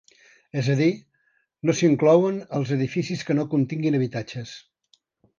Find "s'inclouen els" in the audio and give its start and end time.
1.79-2.71